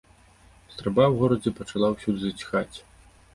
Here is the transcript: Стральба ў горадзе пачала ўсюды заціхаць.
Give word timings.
Стральба 0.75 1.03
ў 1.11 1.19
горадзе 1.19 1.49
пачала 1.59 1.87
ўсюды 1.97 2.19
заціхаць. 2.25 2.77